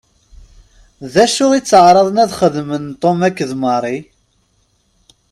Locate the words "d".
1.13-1.15